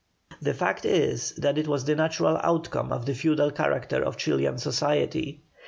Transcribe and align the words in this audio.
The 0.41 0.55
fact 0.55 0.83
is 0.83 1.35
that 1.37 1.59
it 1.59 1.67
was 1.67 1.85
the 1.85 1.93
natural 1.93 2.39
outcome 2.41 2.91
of 2.91 3.05
the 3.05 3.13
feudal 3.13 3.51
character 3.51 4.03
of 4.03 4.17
Chilian 4.17 4.57
society. 4.57 5.43